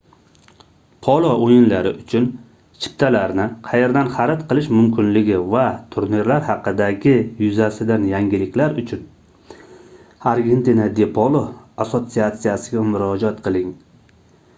polo 1.07 1.31
oʻyinlari 1.47 1.89
uchun 2.03 2.23
chiptalarni 2.85 3.43
qayerdan 3.67 4.09
xarid 4.15 4.39
qilish 4.53 4.69
mumkinligi 4.79 5.37
va 5.57 5.65
turnirlar 5.97 6.41
haqidagi 6.49 7.13
yuzasidan 7.45 8.07
yangiliklar 8.15 8.77
uchun 8.85 9.05
argentina 10.35 10.89
de 11.01 11.11
polo 11.23 11.43
assotsiatsiyasiga 11.85 12.87
murojaat 12.93 13.43
qiling 13.49 13.73